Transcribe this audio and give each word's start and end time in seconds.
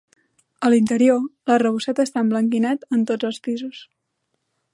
A 0.69 0.69
l'interior, 0.73 1.19
l'arrebossat 1.51 2.01
està 2.05 2.25
emblanquinat 2.27 2.89
en 2.99 3.05
tots 3.13 3.31
els 3.31 3.43
pisos. 3.49 3.85